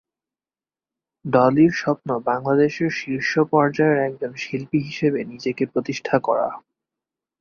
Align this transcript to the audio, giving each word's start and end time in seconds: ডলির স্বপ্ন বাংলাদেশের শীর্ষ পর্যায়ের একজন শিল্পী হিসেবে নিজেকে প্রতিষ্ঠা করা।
ডলির 1.25 1.71
স্বপ্ন 1.73 2.09
বাংলাদেশের 2.25 2.91
শীর্ষ 2.99 3.31
পর্যায়ের 3.51 3.99
একজন 4.07 4.31
শিল্পী 4.35 4.79
হিসেবে 4.79 5.19
নিজেকে 5.23 5.63
প্রতিষ্ঠা 5.65 6.17
করা। 6.19 6.47